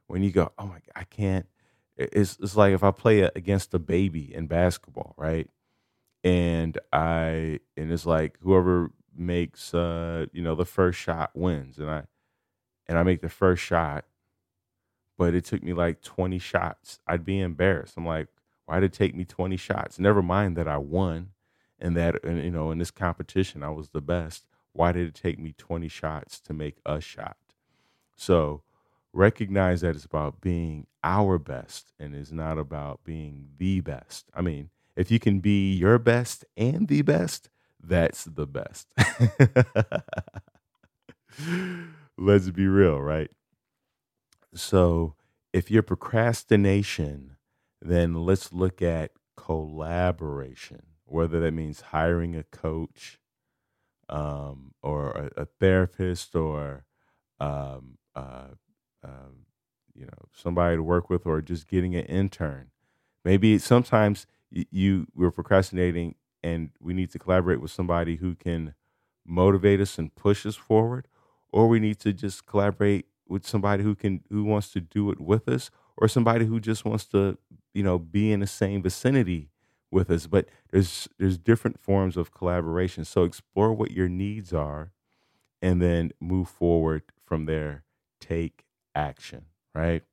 When 0.08 0.24
you 0.24 0.32
go, 0.32 0.52
"Oh 0.58 0.66
my 0.66 0.76
God, 0.76 0.92
I 0.96 1.04
can't 1.06 1.48
it's 1.98 2.38
it's 2.42 2.56
like 2.56 2.74
if 2.74 2.84
I 2.84 2.92
play 2.92 3.22
against 3.22 3.74
a 3.74 3.80
baby 3.80 4.34
in 4.34 4.48
basketball, 4.48 5.14
right? 5.18 5.50
And 6.24 6.78
I 6.94 7.60
and 7.78 7.92
it's 7.92 8.06
like 8.06 8.38
whoever 8.42 8.92
makes 9.16 9.74
uh 9.74 10.26
you 10.32 10.42
know 10.42 10.56
the 10.56 10.66
first 10.66 11.00
shot 11.00 11.32
wins 11.36 11.78
and 11.78 11.90
I 11.90 12.04
and 12.88 12.98
I 12.98 13.04
make 13.04 13.22
the 13.22 13.30
first 13.30 13.64
shot, 13.64 14.06
but 15.18 15.34
it 15.36 15.46
took 15.46 15.64
me 15.64 15.74
like 15.74 16.02
20 16.02 16.40
shots, 16.40 17.00
I'd 17.08 17.26
be 17.26 17.40
embarrassed. 17.40 17.96
I'm 17.98 18.06
like, 18.06 18.28
why 18.72 18.80
did 18.80 18.94
it 18.94 18.98
take 18.98 19.14
me 19.14 19.26
20 19.26 19.58
shots? 19.58 20.00
Never 20.00 20.22
mind 20.22 20.56
that 20.56 20.66
I 20.66 20.78
won 20.78 21.32
and 21.78 21.94
that, 21.98 22.24
and, 22.24 22.42
you 22.42 22.52
know, 22.52 22.72
in 22.72 22.78
this 22.78 22.90
competition, 22.90 23.64
I 23.64 23.70
was 23.70 23.90
the 23.90 24.00
best. 24.00 24.46
Why 24.72 24.94
did 24.94 25.10
it 25.10 25.14
take 25.14 25.38
me 25.38 25.54
20 25.58 25.90
shots 25.90 26.40
to 26.40 26.54
make 26.54 26.78
a 26.86 27.02
shot? 27.02 27.36
So 28.16 28.62
recognize 29.12 29.82
that 29.82 29.98
it's 29.98 30.06
about 30.06 30.40
being 30.40 30.88
our 31.04 31.38
best 31.38 31.92
and 32.00 32.16
it's 32.16 32.32
not 32.32 32.58
about 32.58 33.04
being 33.04 33.50
the 33.58 33.82
best. 33.82 34.30
I 34.34 34.40
mean, 34.40 34.70
if 34.96 35.12
you 35.12 35.20
can 35.20 35.42
be 35.42 35.74
your 35.74 36.00
best 36.00 36.46
and 36.56 36.88
the 36.88 37.02
best, 37.02 37.50
that's 37.84 38.24
the 38.24 38.48
best. 38.48 38.88
Let's 42.18 42.50
be 42.52 42.68
real, 42.68 43.02
right? 43.02 43.32
So, 44.56 45.16
if 45.52 45.70
you're 45.70 45.84
procrastination, 45.84 47.36
then 47.82 48.14
let's 48.14 48.54
look 48.54 48.82
at 48.82 49.12
collaboration, 49.36 50.84
whether 51.06 51.40
that 51.40 51.54
means 51.54 51.82
hiring 51.82 52.36
a 52.36 52.44
coach 52.44 53.20
um, 54.10 54.74
or 54.84 55.12
a, 55.12 55.42
a, 55.42 55.46
therapist 55.46 56.36
or 56.36 56.86
um, 57.40 57.98
uh, 58.16 58.50
um, 59.04 59.46
you 59.94 60.06
know 60.06 60.28
somebody 60.34 60.76
to 60.76 60.84
work 60.84 61.10
with 61.10 61.26
or 61.26 61.42
just 61.42 61.68
getting 61.68 61.96
an 61.96 62.06
intern. 62.06 62.68
Maybe 63.24 63.58
sometimes 63.58 64.28
you, 64.50 64.66
you 64.70 65.08
we're 65.16 65.32
procrastinating 65.32 66.16
and 66.44 66.72
we 66.80 66.94
need 66.94 67.12
to 67.12 67.20
collaborate 67.20 67.62
with 67.62 67.72
somebody 67.72 68.18
who 68.18 68.36
can 68.36 68.76
motivate 69.26 69.80
us 69.80 69.98
and 69.98 70.14
push 70.16 70.46
us 70.46 70.56
forward 70.56 71.08
or 71.52 71.68
we 71.68 71.80
need 71.80 72.00
to 72.00 72.12
just 72.14 72.46
collaborate 72.46 73.06
with 73.28 73.46
somebody 73.48 73.84
who 73.84 73.96
can 73.96 74.22
who 74.30 74.44
wants 74.44 74.72
to 74.72 74.82
do 74.82 75.12
it 75.12 75.20
with 75.20 75.48
us 75.48 75.72
or 75.98 76.08
somebody 76.08 76.46
who 76.46 76.60
just 76.60 76.84
wants 76.84 77.06
to 77.06 77.38
you 77.74 77.84
know 77.84 78.00
be 78.00 78.32
in 78.32 78.40
the 78.40 78.48
same 78.48 78.82
vicinity 78.82 79.50
with 79.92 80.10
us 80.12 80.28
but 80.28 80.48
there's 80.72 81.08
there's 81.20 81.38
different 81.38 81.80
forms 81.80 82.18
of 82.18 82.32
collaboration. 82.32 83.06
So 83.06 83.24
explore 83.24 83.74
what 83.74 83.92
your 83.92 84.10
needs 84.10 84.54
are 84.54 84.92
and 85.62 85.82
then 85.82 86.12
move 86.20 86.50
forward 86.50 87.04
from 87.26 87.46
there. 87.46 87.84
Take 88.20 88.66
action 88.96 89.46
right? 89.76 90.04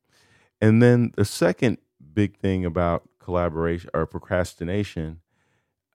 And 0.61 0.81
then 0.81 1.11
the 1.15 1.25
second 1.25 1.77
big 2.13 2.37
thing 2.37 2.65
about 2.65 3.07
collaboration 3.19 3.89
or 3.93 4.05
procrastination 4.05 5.21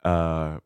uh, 0.03 0.59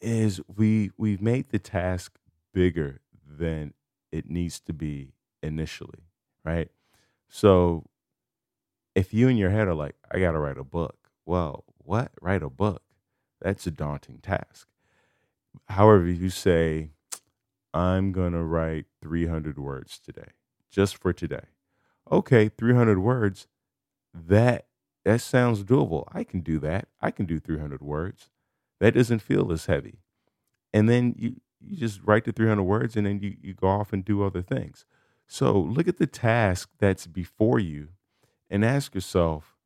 is 0.00 0.40
we 0.56 0.90
we've 0.96 1.20
made 1.22 1.50
the 1.50 1.58
task 1.58 2.18
bigger 2.52 3.00
than 3.26 3.74
it 4.10 4.28
needs 4.28 4.60
to 4.60 4.72
be 4.72 5.12
initially, 5.42 6.06
right? 6.44 6.68
So 7.28 7.84
if 8.94 9.14
you 9.14 9.28
in 9.28 9.36
your 9.36 9.50
head 9.50 9.68
are 9.68 9.74
like, 9.74 9.96
I 10.10 10.18
got 10.18 10.32
to 10.32 10.38
write 10.38 10.58
a 10.58 10.64
book, 10.64 10.96
well, 11.24 11.64
what? 11.78 12.12
Write 12.20 12.42
a 12.42 12.50
book? 12.50 12.82
That's 13.40 13.66
a 13.66 13.70
daunting 13.70 14.18
task. 14.18 14.68
However, 15.68 16.06
you 16.06 16.30
say, 16.30 16.90
I'm 17.72 18.12
going 18.12 18.32
to 18.32 18.42
write 18.42 18.86
300 19.02 19.58
words 19.58 19.98
today, 19.98 20.32
just 20.70 20.96
for 20.96 21.12
today. 21.12 21.44
Okay, 22.10 22.48
300 22.48 22.98
words. 22.98 23.46
That 24.12 24.66
that 25.04 25.20
sounds 25.20 25.64
doable. 25.64 26.04
I 26.12 26.24
can 26.24 26.40
do 26.40 26.58
that. 26.60 26.88
I 27.00 27.10
can 27.10 27.26
do 27.26 27.38
300 27.40 27.80
words. 27.80 28.28
That 28.80 28.94
doesn't 28.94 29.20
feel 29.20 29.50
as 29.52 29.66
heavy. 29.66 30.00
And 30.72 30.88
then 30.88 31.14
you 31.18 31.36
you 31.60 31.76
just 31.76 32.00
write 32.04 32.24
the 32.24 32.32
300 32.32 32.62
words 32.62 32.96
and 32.96 33.06
then 33.06 33.20
you, 33.20 33.36
you 33.40 33.54
go 33.54 33.68
off 33.68 33.92
and 33.92 34.04
do 34.04 34.22
other 34.24 34.42
things. 34.42 34.86
So 35.26 35.58
look 35.58 35.88
at 35.88 35.98
the 35.98 36.06
task 36.06 36.70
that's 36.78 37.06
before 37.06 37.58
you 37.60 37.88
and 38.50 38.64
ask 38.64 38.94
yourself, 38.94 39.56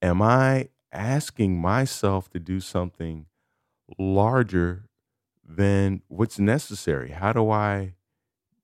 am 0.00 0.22
I 0.22 0.68
asking 0.92 1.60
myself 1.60 2.30
to 2.30 2.38
do 2.38 2.60
something 2.60 3.26
larger 3.98 4.84
than 5.44 6.02
what's 6.08 6.38
necessary? 6.38 7.10
How 7.10 7.32
do 7.32 7.50
I 7.50 7.94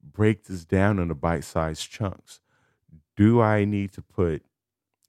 break 0.02 0.44
this 0.44 0.64
down 0.64 0.98
into 0.98 1.14
bite 1.14 1.44
sized 1.44 1.90
chunks? 1.90 2.40
Do 3.16 3.40
I 3.40 3.64
need 3.64 3.92
to 3.92 4.02
put 4.02 4.44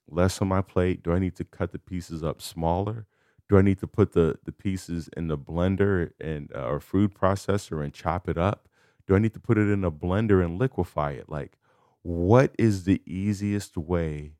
less 0.09 0.41
on 0.41 0.47
my 0.47 0.61
plate? 0.61 1.03
Do 1.03 1.13
I 1.13 1.19
need 1.19 1.35
to 1.35 1.45
cut 1.45 1.71
the 1.71 1.79
pieces 1.79 2.23
up 2.23 2.41
smaller? 2.41 3.07
do 3.47 3.57
I 3.57 3.61
need 3.61 3.79
to 3.79 3.87
put 3.87 4.13
the 4.13 4.37
the 4.43 4.51
pieces 4.51 5.09
in 5.15 5.27
the 5.27 5.37
blender 5.37 6.11
and 6.19 6.51
uh, 6.55 6.67
or 6.67 6.79
food 6.79 7.13
processor 7.13 7.83
and 7.83 7.93
chop 7.93 8.27
it 8.27 8.37
up? 8.37 8.67
Do 9.07 9.15
I 9.15 9.19
need 9.19 9.33
to 9.33 9.39
put 9.39 9.57
it 9.57 9.69
in 9.69 9.83
a 9.83 9.91
blender 9.91 10.43
and 10.43 10.57
liquefy 10.57 11.11
it? 11.11 11.29
Like, 11.29 11.57
what 12.01 12.55
is 12.57 12.85
the 12.85 13.01
easiest 13.05 13.77
way 13.77 14.33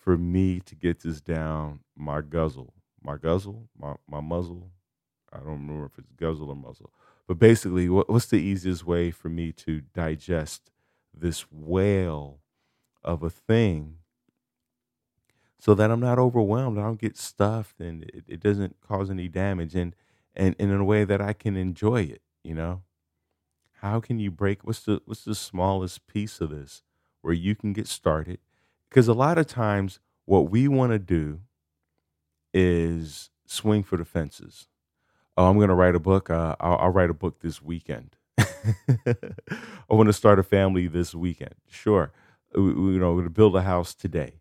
for 0.00 0.18
me 0.18 0.60
to 0.60 0.76
get 0.76 1.00
this 1.00 1.20
down 1.22 1.80
my 1.96 2.22
guzzle, 2.22 2.74
my 3.02 3.16
guzzle, 3.18 3.68
my 3.78 3.96
my 4.08 4.20
muzzle? 4.20 4.72
I 5.32 5.38
don't 5.38 5.48
remember 5.66 5.86
if 5.86 5.98
it's 5.98 6.12
guzzle 6.16 6.50
or 6.50 6.56
muzzle, 6.56 6.92
but 7.28 7.38
basically, 7.38 7.88
what, 7.88 8.10
what's 8.10 8.26
the 8.26 8.38
easiest 8.40 8.86
way 8.86 9.10
for 9.12 9.28
me 9.28 9.52
to 9.52 9.82
digest 9.94 10.70
this 11.14 11.50
whale 11.52 12.40
of 13.04 13.22
a 13.22 13.30
thing 13.30 13.98
so 15.58 15.74
that 15.74 15.90
I'm 15.90 16.00
not 16.00 16.18
overwhelmed. 16.18 16.78
I 16.78 16.82
don't 16.82 17.00
get 17.00 17.16
stuffed 17.16 17.80
and 17.80 18.04
it, 18.04 18.24
it 18.26 18.40
doesn't 18.40 18.76
cause 18.80 19.10
any 19.10 19.28
damage 19.28 19.74
and, 19.74 19.94
and, 20.34 20.54
and 20.58 20.70
in 20.70 20.80
a 20.80 20.84
way 20.84 21.04
that 21.04 21.20
I 21.20 21.32
can 21.32 21.56
enjoy 21.56 22.02
it, 22.02 22.22
you 22.42 22.54
know? 22.54 22.82
How 23.80 24.00
can 24.00 24.18
you 24.18 24.30
break 24.30 24.64
what's 24.64 24.82
the 24.82 25.02
what's 25.06 25.24
the 25.24 25.34
smallest 25.34 26.06
piece 26.06 26.40
of 26.40 26.50
this 26.50 26.82
where 27.22 27.34
you 27.34 27.54
can 27.56 27.72
get 27.72 27.88
started? 27.88 28.38
Because 28.90 29.08
a 29.08 29.14
lot 29.14 29.38
of 29.38 29.46
times 29.48 30.00
what 30.26 30.50
we 30.50 30.68
want 30.68 30.92
to 30.92 30.98
do 31.00 31.40
is 32.52 33.30
swing 33.46 33.82
for 33.82 33.96
the 33.96 34.04
fences. 34.04 34.68
Oh, 35.36 35.48
I'm 35.48 35.56
going 35.56 35.68
to 35.68 35.74
write 35.74 35.94
a 35.94 36.00
book. 36.00 36.30
Uh, 36.30 36.56
I'll, 36.60 36.78
I'll 36.78 36.90
write 36.90 37.10
a 37.10 37.14
book 37.14 37.40
this 37.40 37.62
weekend. 37.62 38.16
I 38.38 39.94
want 39.94 40.08
to 40.08 40.12
start 40.14 40.38
a 40.38 40.42
family 40.42 40.86
this 40.86 41.14
weekend. 41.14 41.54
Sure, 41.68 42.12
we, 42.54 42.62
you 42.62 42.98
know, 42.98 43.10
we're 43.10 43.22
going 43.22 43.24
to 43.24 43.30
build 43.30 43.56
a 43.56 43.62
house 43.62 43.94
today 43.94 44.34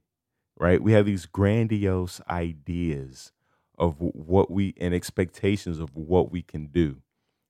right? 0.60 0.84
We 0.84 0.94
have 0.94 1.06
these 1.06 1.26
grandiose 1.26 2.22
ideas 2.30 3.32
of 3.78 3.96
what 4.00 4.52
we 4.52 4.76
and 4.80 4.94
expectations 4.94 5.80
of 5.80 5.96
what 5.96 6.32
we 6.32 6.42
can 6.44 6.68
do. 6.68 6.98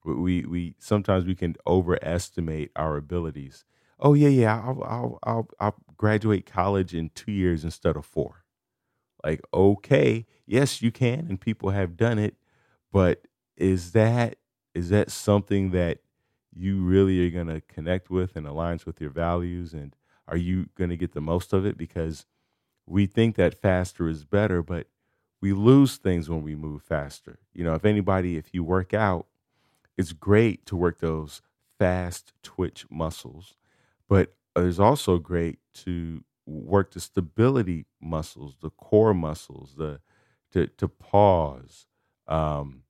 We 0.05 0.45
we 0.45 0.75
sometimes 0.79 1.25
we 1.25 1.35
can 1.35 1.55
overestimate 1.67 2.71
our 2.75 2.97
abilities. 2.97 3.65
Oh 3.99 4.13
yeah, 4.13 4.29
yeah, 4.29 4.61
I'll 4.63 4.83
I'll 4.83 5.19
I'll, 5.23 5.49
I'll 5.59 5.75
graduate 5.99 6.47
college 6.47 6.95
in 6.95 7.11
two 7.11 7.33
years 7.33 7.65
instead 7.65 7.97
of 7.97 8.07
four. 8.07 8.45
Like 9.23 9.41
okay, 9.53 10.25
yes, 10.47 10.81
you 10.81 10.91
can, 10.91 11.27
and 11.27 11.39
people 11.39 11.71
have 11.71 11.97
done 11.97 12.17
it, 12.17 12.35
but 12.91 13.27
is 13.57 13.91
that 13.91 14.37
is 14.73 14.89
that 14.89 15.11
something 15.11 15.71
that 15.71 15.99
you 16.53 16.83
really 16.83 17.25
are 17.27 17.31
going 17.31 17.47
to 17.47 17.61
connect 17.61 18.09
with 18.09 18.35
and 18.35 18.47
aligns 18.47 18.85
with 18.85 19.01
your 19.01 19.09
values 19.09 19.73
and 19.73 19.95
are 20.27 20.37
you 20.37 20.67
going 20.75 20.89
to 20.89 20.97
get 20.97 21.13
the 21.13 21.21
most 21.21 21.53
of 21.53 21.65
it 21.65 21.77
because 21.77 22.25
we 22.87 23.05
think 23.05 23.35
that 23.35 23.61
faster 23.61 24.09
is 24.09 24.25
better, 24.25 24.63
but 24.63 24.87
we 25.41 25.53
lose 25.53 25.97
things 25.97 26.29
when 26.29 26.43
we 26.43 26.55
move 26.55 26.83
faster. 26.83 27.39
You 27.53 27.63
know, 27.63 27.75
if 27.75 27.85
anybody, 27.85 28.37
if 28.37 28.53
you 28.53 28.63
work 28.63 28.93
out, 28.93 29.27
it's 29.97 30.13
great 30.13 30.65
to 30.67 30.75
work 30.75 30.99
those 30.99 31.41
fast 31.77 32.33
twitch 32.43 32.85
muscles, 32.89 33.55
but 34.07 34.35
it's 34.55 34.79
also 34.79 35.17
great 35.17 35.59
to 35.85 36.23
work 36.45 36.91
the 36.91 36.99
stability 36.99 37.85
muscles, 38.01 38.55
the 38.61 38.71
core 38.71 39.13
muscles, 39.13 39.75
the 39.77 39.99
to 40.51 40.67
to 40.67 40.87
pause, 40.87 41.85
um, 42.27 42.83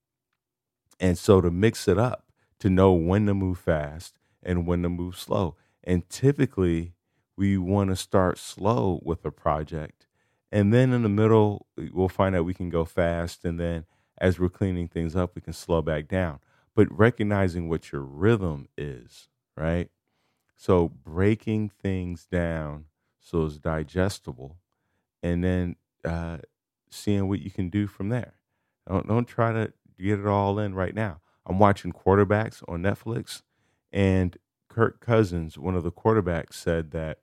and 1.00 1.18
so 1.18 1.42
to 1.42 1.52
mix 1.52 1.88
it 1.88 1.98
up 1.98 2.26
to 2.60 2.70
know 2.70 2.94
when 2.94 3.26
to 3.26 3.34
move 3.34 3.58
fast 3.58 4.18
and 4.44 4.68
when 4.68 4.84
to 4.84 4.90
move 4.90 5.18
slow. 5.18 5.56
And 5.84 6.08
typically, 6.10 6.94
we 7.38 7.58
want 7.58 7.90
to 7.90 7.96
start 7.96 8.38
slow 8.38 9.00
with 9.04 9.24
a 9.26 9.32
project. 9.32 10.08
And 10.52 10.74
then 10.74 10.92
in 10.92 11.04
the 11.04 11.10
middle, 11.10 11.68
we'll 11.94 12.10
find 12.10 12.36
out 12.36 12.46
we 12.46 12.54
can 12.54 12.70
go 12.70 12.84
fast. 12.84 13.46
And 13.46 13.60
then 13.60 13.86
as 14.20 14.40
we're 14.40 14.50
cleaning 14.50 14.88
things 14.90 15.16
up, 15.16 15.36
we 15.36 15.42
can 15.42 15.54
slow 15.54 15.82
back 15.82 16.08
down. 16.08 16.40
But 16.76 16.88
recognizing 16.98 17.70
what 17.70 17.92
your 17.92 18.02
rhythm 18.02 18.68
is, 18.78 19.30
right? 19.56 19.90
So 20.60 20.90
breaking 20.90 21.70
things 21.70 22.26
down 22.26 22.88
so 23.18 23.46
it's 23.46 23.58
digestible 23.58 24.58
and 25.24 25.42
then 25.42 25.78
uh, 26.04 26.40
seeing 26.90 27.30
what 27.30 27.40
you 27.40 27.50
can 27.50 27.70
do 27.70 27.88
from 27.88 28.10
there. 28.10 28.34
Don't, 28.86 29.08
don't 29.08 29.26
try 29.26 29.54
to 29.54 29.72
get 29.98 30.20
it 30.20 30.28
all 30.28 30.60
in 30.60 30.76
right 30.76 30.94
now. 30.94 31.22
I'm 31.46 31.60
watching 31.60 31.94
quarterbacks 31.94 32.62
on 32.68 32.82
Netflix, 32.82 33.42
and 33.94 34.36
Kirk 34.68 35.00
Cousins, 35.00 35.58
one 35.58 35.76
of 35.76 35.84
the 35.84 35.94
quarterbacks, 35.94 36.56
said 36.56 36.92
that 36.92 37.20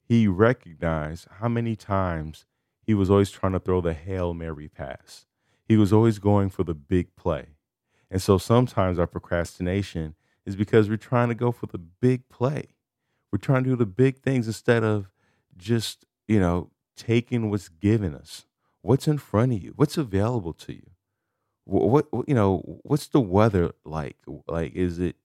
he 0.00 0.28
recognized 0.28 1.26
how 1.40 1.48
many 1.48 1.74
times 1.74 2.46
he 2.80 2.94
was 2.94 3.10
always 3.10 3.32
trying 3.32 3.52
to 3.52 3.58
throw 3.58 3.80
the 3.80 3.94
Hail 3.94 4.32
Mary 4.32 4.68
pass. 4.68 5.26
He 5.64 5.76
was 5.76 5.92
always 5.92 6.20
going 6.20 6.50
for 6.50 6.62
the 6.62 6.72
big 6.72 7.16
play. 7.16 7.56
And 8.08 8.22
so 8.22 8.38
sometimes 8.38 8.96
our 8.96 9.08
procrastination 9.08 10.14
is 10.48 10.56
because 10.56 10.90
we're 10.90 10.98
trying 10.98 11.28
to 11.30 11.36
go 11.36 11.52
for 11.52 11.66
the 11.68 11.78
big 11.78 12.28
play 12.30 12.68
We're 13.32 13.38
trying 13.38 13.64
to 13.64 13.70
do 13.70 13.76
the 13.76 13.86
big 13.86 14.18
things 14.18 14.46
instead 14.46 14.84
of 14.84 15.10
just, 15.56 16.06
you 16.28 16.40
know, 16.40 16.70
taking 16.96 17.50
what's 17.50 17.68
given 17.68 18.14
us. 18.14 18.46
What's 18.82 19.08
in 19.08 19.18
front 19.18 19.52
of 19.52 19.62
you? 19.62 19.74
What's 19.76 19.98
available 19.98 20.54
to 20.54 20.74
you? 20.74 20.90
What, 21.64 22.12
what 22.12 22.28
you 22.28 22.34
know, 22.34 22.80
what's 22.84 23.08
the 23.08 23.20
weather 23.20 23.72
like? 23.84 24.16
Like 24.48 24.74
is 24.74 24.98
it 24.98 25.16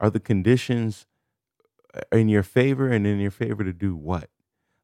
are 0.00 0.10
the 0.10 0.20
conditions 0.20 1.06
uh, 1.94 2.00
in 2.12 2.28
your 2.28 2.42
favor 2.42 2.88
and 2.88 3.06
in 3.06 3.18
your 3.20 3.30
favor 3.30 3.64
to 3.64 3.72
do 3.72 3.96
what? 3.96 4.30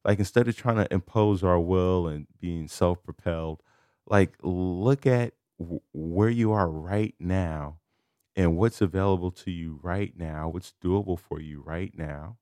Like 0.05 0.19
instead 0.19 0.47
of 0.47 0.57
trying 0.57 0.77
to 0.77 0.93
impose 0.93 1.43
our 1.43 1.59
will 1.59 2.07
and 2.07 2.27
being 2.39 2.67
self-propelled, 2.67 3.61
like 4.07 4.33
look 4.43 5.05
at 5.07 5.33
where 5.93 6.29
you 6.29 6.51
are 6.51 6.69
right 6.69 7.15
now 7.19 7.77
and 8.35 8.57
what's 8.57 8.81
available 8.81 9.31
to 9.31 9.51
you 9.51 9.79
right 9.81 10.13
now, 10.17 10.49
what's 10.49 10.73
doable 10.83 11.17
for 11.17 11.39
you 11.39 11.61
right 11.65 11.97
now, 11.97 12.37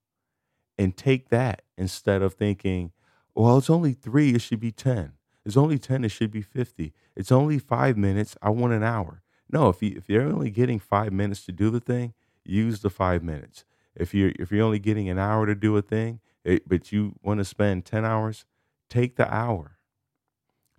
and 0.76 0.96
take 0.96 1.28
that 1.28 1.62
instead 1.76 2.22
of 2.22 2.34
thinking, 2.34 2.92
well, 3.34 3.58
it's 3.58 3.70
only 3.70 3.92
three, 3.92 4.34
it 4.34 4.40
should 4.40 4.60
be 4.60 4.72
10. 4.72 5.12
It's 5.44 5.56
only 5.56 5.78
10, 5.78 6.04
it 6.04 6.10
should 6.10 6.30
be 6.30 6.42
50. 6.42 6.92
It's 7.14 7.30
only 7.30 7.58
five 7.58 7.96
minutes, 7.96 8.36
I 8.42 8.50
want 8.50 8.72
an 8.72 8.82
hour. 8.82 9.22
No, 9.50 9.68
if, 9.68 9.82
you, 9.82 9.94
if 9.96 10.08
you're 10.08 10.22
only 10.22 10.50
getting 10.50 10.78
five 10.78 11.12
minutes 11.12 11.44
to 11.46 11.52
do 11.52 11.70
the 11.70 11.80
thing, 11.80 12.14
use 12.44 12.80
the 12.80 12.90
five 12.90 13.22
minutes. 13.22 13.64
If 13.94 14.14
you're, 14.14 14.32
if 14.38 14.50
you're 14.50 14.64
only 14.64 14.78
getting 14.78 15.08
an 15.08 15.18
hour 15.18 15.46
to 15.46 15.54
do 15.54 15.76
a 15.76 15.82
thing, 15.82 16.20
it, 16.44 16.68
but 16.68 16.92
you 16.92 17.14
want 17.22 17.38
to 17.38 17.44
spend 17.44 17.84
10 17.84 18.04
hours, 18.04 18.44
take 18.88 19.16
the 19.16 19.32
hour. 19.32 19.78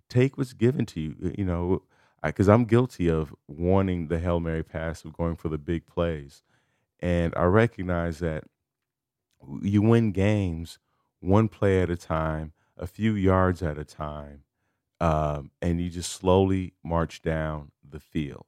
Take 0.08 0.36
what's 0.36 0.52
given 0.52 0.86
to 0.86 1.00
you. 1.00 1.32
You 1.36 1.44
know, 1.44 1.82
because 2.26 2.48
I'm 2.48 2.64
guilty 2.64 3.08
of 3.08 3.34
wanting 3.46 4.08
the 4.08 4.18
Hail 4.18 4.40
Mary 4.40 4.62
pass, 4.62 5.04
of 5.04 5.12
going 5.12 5.36
for 5.36 5.48
the 5.48 5.58
big 5.58 5.86
plays. 5.86 6.42
And 7.00 7.32
I 7.36 7.44
recognize 7.44 8.20
that 8.20 8.44
you 9.62 9.82
win 9.82 10.12
games 10.12 10.78
one 11.20 11.48
play 11.48 11.82
at 11.82 11.90
a 11.90 11.96
time, 11.96 12.52
a 12.76 12.86
few 12.86 13.14
yards 13.14 13.62
at 13.62 13.78
a 13.78 13.84
time, 13.84 14.42
um, 15.00 15.50
and 15.60 15.80
you 15.80 15.90
just 15.90 16.12
slowly 16.12 16.72
march 16.82 17.22
down 17.22 17.70
the 17.88 18.00
field. 18.00 18.46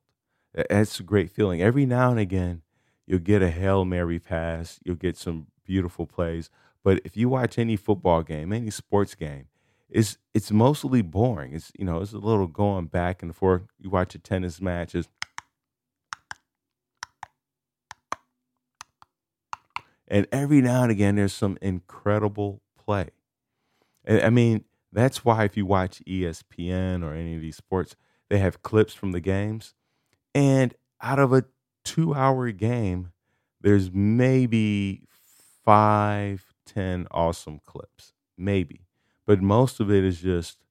That's 0.54 0.98
a 0.98 1.02
great 1.02 1.30
feeling. 1.30 1.60
Every 1.60 1.86
now 1.86 2.10
and 2.10 2.18
again, 2.18 2.62
you'll 3.06 3.18
get 3.18 3.42
a 3.42 3.50
Hail 3.50 3.84
Mary 3.84 4.18
pass, 4.18 4.78
you'll 4.84 4.96
get 4.96 5.16
some 5.16 5.48
beautiful 5.64 6.06
plays. 6.06 6.50
But 6.82 7.00
if 7.04 7.16
you 7.16 7.28
watch 7.28 7.58
any 7.58 7.76
football 7.76 8.22
game, 8.22 8.52
any 8.52 8.70
sports 8.70 9.14
game, 9.14 9.46
it's 9.90 10.18
it's 10.34 10.50
mostly 10.50 11.02
boring. 11.02 11.54
It's 11.54 11.72
you 11.78 11.84
know, 11.84 12.00
it's 12.00 12.12
a 12.12 12.18
little 12.18 12.46
going 12.46 12.86
back 12.86 13.22
and 13.22 13.34
forth. 13.34 13.62
You 13.78 13.90
watch 13.90 14.14
a 14.14 14.18
tennis 14.18 14.60
match, 14.60 14.94
it's, 14.94 15.08
and 20.06 20.26
every 20.32 20.60
now 20.60 20.82
and 20.82 20.92
again 20.92 21.16
there's 21.16 21.32
some 21.32 21.58
incredible 21.62 22.60
play. 22.78 23.10
I 24.06 24.30
mean, 24.30 24.64
that's 24.92 25.24
why 25.24 25.44
if 25.44 25.56
you 25.56 25.66
watch 25.66 26.02
ESPN 26.06 27.04
or 27.04 27.12
any 27.14 27.34
of 27.34 27.42
these 27.42 27.56
sports, 27.56 27.94
they 28.30 28.38
have 28.38 28.62
clips 28.62 28.94
from 28.94 29.12
the 29.12 29.20
games. 29.20 29.74
And 30.34 30.74
out 31.02 31.18
of 31.18 31.32
a 31.32 31.44
two 31.84 32.14
hour 32.14 32.50
game, 32.52 33.12
there's 33.60 33.90
maybe 33.92 35.02
five, 35.64 36.54
ten 36.64 37.06
awesome 37.10 37.60
clips. 37.66 38.12
Maybe. 38.36 38.87
But 39.28 39.42
most 39.42 39.80
of 39.80 39.92
it 39.92 40.04
is 40.04 40.22
just 40.22 40.64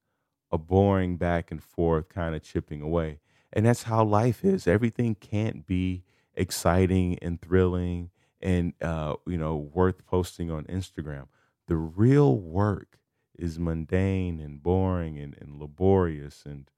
a 0.51 0.59
boring 0.59 1.17
back 1.17 1.51
and 1.51 1.63
forth 1.63 2.09
kind 2.09 2.35
of 2.35 2.43
chipping 2.43 2.81
away. 2.81 3.19
And 3.53 3.65
that's 3.65 3.83
how 3.83 4.03
life 4.05 4.45
is. 4.45 4.67
Everything 4.67 5.15
can't 5.15 5.67
be 5.67 6.03
exciting 6.35 7.19
and 7.21 7.41
thrilling 7.41 8.11
and 8.41 8.73
uh, 8.81 9.15
you 9.27 9.37
know, 9.37 9.57
worth 9.57 10.05
posting 10.07 10.51
on 10.51 10.65
Instagram. 10.65 11.27
The 11.67 11.77
real 11.77 12.37
work 12.39 12.99
is 13.39 13.59
mundane 13.59 14.39
and 14.41 14.63
boring 14.63 15.19
and, 15.19 15.37
and 15.41 15.59
laborious 15.59 16.45
and 16.45 16.71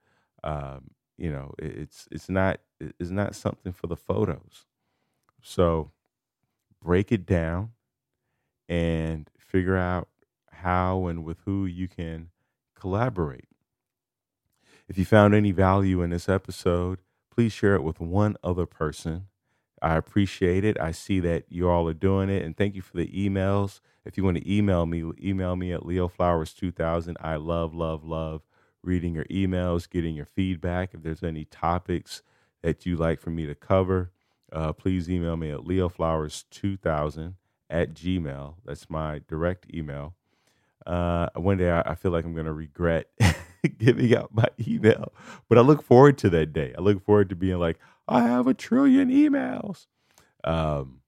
um, 0.43 0.91
you 1.17 1.31
know, 1.31 1.53
it's 1.59 2.07
it's 2.11 2.29
not 2.29 2.61
it's 2.79 3.11
not 3.11 3.35
something 3.35 3.73
for 3.73 3.87
the 3.87 3.97
photos. 3.97 4.65
So 5.41 5.91
break 6.83 7.11
it 7.11 7.25
down 7.25 7.71
and 8.69 9.29
figure 9.37 9.77
out 9.77 10.07
how 10.61 11.07
and 11.07 11.23
with 11.23 11.39
who 11.45 11.65
you 11.65 11.87
can 11.87 12.29
collaborate. 12.75 13.47
If 14.87 14.97
you 14.97 15.05
found 15.05 15.35
any 15.35 15.51
value 15.51 16.01
in 16.01 16.09
this 16.09 16.29
episode, 16.29 16.99
please 17.31 17.51
share 17.51 17.75
it 17.75 17.83
with 17.83 17.99
one 17.99 18.35
other 18.43 18.65
person. 18.65 19.27
I 19.81 19.95
appreciate 19.95 20.65
it. 20.65 20.79
I 20.79 20.91
see 20.91 21.19
that 21.21 21.45
you 21.49 21.69
all 21.69 21.87
are 21.87 21.93
doing 21.93 22.29
it. 22.29 22.43
And 22.43 22.57
thank 22.57 22.75
you 22.75 22.81
for 22.81 22.97
the 22.97 23.07
emails. 23.07 23.79
If 24.03 24.17
you 24.17 24.23
want 24.23 24.37
to 24.37 24.51
email 24.51 24.85
me, 24.85 25.03
email 25.21 25.55
me 25.55 25.71
at 25.71 25.81
leoflowers2000. 25.81 27.15
I 27.21 27.35
love, 27.35 27.73
love, 27.73 28.03
love 28.03 28.41
reading 28.83 29.13
your 29.13 29.25
emails, 29.25 29.89
getting 29.89 30.15
your 30.15 30.25
feedback. 30.25 30.93
If 30.93 31.03
there's 31.03 31.23
any 31.23 31.45
topics 31.45 32.21
that 32.61 32.85
you'd 32.85 32.99
like 32.99 33.19
for 33.19 33.29
me 33.29 33.45
to 33.45 33.55
cover, 33.55 34.11
uh, 34.51 34.73
please 34.73 35.09
email 35.09 35.37
me 35.37 35.51
at 35.51 35.59
leoflowers2000 35.59 37.35
at 37.69 37.93
gmail. 37.93 38.55
That's 38.65 38.89
my 38.89 39.21
direct 39.27 39.67
email. 39.73 40.15
Uh, 40.85 41.29
one 41.35 41.57
day 41.57 41.69
I, 41.71 41.91
I 41.91 41.95
feel 41.95 42.11
like 42.11 42.25
I'm 42.25 42.33
going 42.33 42.45
to 42.45 42.53
regret 42.53 43.07
giving 43.77 44.15
out 44.15 44.33
my 44.33 44.47
email, 44.67 45.13
but 45.47 45.57
I 45.57 45.61
look 45.61 45.83
forward 45.83 46.17
to 46.19 46.29
that 46.31 46.53
day. 46.53 46.73
I 46.77 46.81
look 46.81 47.03
forward 47.03 47.29
to 47.29 47.35
being 47.35 47.59
like, 47.59 47.79
I 48.07 48.21
have 48.21 48.47
a 48.47 48.53
trillion 48.53 49.09
emails. 49.09 49.85
Um, 50.43 51.01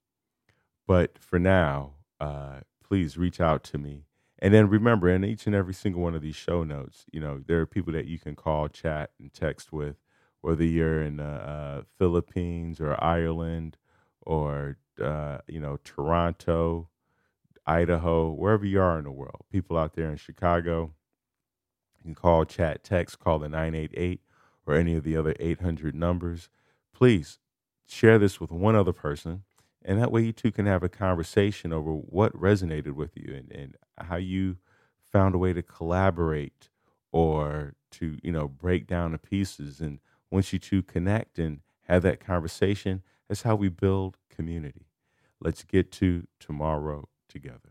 but 0.87 1.17
for 1.17 1.39
now, 1.39 1.93
uh, 2.19 2.59
please 2.83 3.17
reach 3.17 3.39
out 3.39 3.63
to 3.65 3.77
me. 3.77 4.03
And 4.39 4.53
then 4.53 4.67
remember, 4.69 5.09
in 5.09 5.23
each 5.23 5.45
and 5.45 5.55
every 5.55 5.73
single 5.73 6.01
one 6.01 6.15
of 6.15 6.21
these 6.21 6.35
show 6.35 6.63
notes, 6.63 7.05
you 7.11 7.19
know, 7.19 7.41
there 7.47 7.59
are 7.61 7.65
people 7.65 7.93
that 7.93 8.07
you 8.07 8.19
can 8.19 8.35
call, 8.35 8.67
chat, 8.67 9.11
and 9.19 9.31
text 9.31 9.71
with, 9.71 9.95
whether 10.41 10.63
you're 10.63 11.01
in 11.01 11.17
the 11.17 11.23
uh, 11.23 11.81
Philippines 11.97 12.81
or 12.81 13.01
Ireland 13.01 13.77
or, 14.21 14.77
uh, 15.01 15.37
you 15.47 15.59
know, 15.59 15.77
Toronto, 15.83 16.89
Idaho, 17.65 18.31
wherever 18.31 18.65
you 18.65 18.81
are 18.81 18.97
in 18.97 19.03
the 19.03 19.11
world. 19.11 19.45
People 19.51 19.77
out 19.77 19.93
there 19.93 20.09
in 20.09 20.17
Chicago, 20.17 20.93
you 21.97 22.03
can 22.03 22.15
call, 22.15 22.45
chat, 22.45 22.83
text, 22.83 23.19
call 23.19 23.39
the 23.39 23.49
988 23.49 24.21
or 24.65 24.75
any 24.75 24.95
of 24.95 25.03
the 25.03 25.15
other 25.15 25.35
800 25.39 25.95
numbers. 25.95 26.49
Please 26.93 27.39
share 27.87 28.17
this 28.17 28.39
with 28.39 28.51
one 28.51 28.75
other 28.75 28.93
person. 28.93 29.43
And 29.83 29.99
that 29.99 30.11
way 30.11 30.23
you 30.23 30.31
two 30.31 30.51
can 30.51 30.65
have 30.65 30.83
a 30.83 30.89
conversation 30.89 31.73
over 31.73 31.91
what 31.91 32.33
resonated 32.33 32.93
with 32.93 33.11
you 33.15 33.33
and, 33.33 33.51
and 33.51 33.77
how 33.97 34.17
you 34.17 34.57
found 35.11 35.35
a 35.35 35.39
way 35.39 35.53
to 35.53 35.63
collaborate 35.63 36.69
or 37.11 37.73
to, 37.91 38.17
you 38.23 38.31
know, 38.31 38.47
break 38.47 38.87
down 38.87 39.11
the 39.11 39.17
pieces. 39.17 39.81
And 39.81 39.99
once 40.29 40.53
you 40.53 40.59
two 40.59 40.81
connect 40.81 41.39
and 41.39 41.61
have 41.87 42.03
that 42.03 42.19
conversation, 42.19 43.01
that's 43.27 43.41
how 43.41 43.55
we 43.55 43.69
build 43.69 44.17
community. 44.29 44.85
Let's 45.39 45.63
get 45.63 45.91
to 45.93 46.27
tomorrow 46.39 47.09
together. 47.31 47.70